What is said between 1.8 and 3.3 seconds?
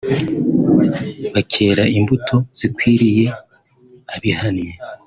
imbuto zikwiriye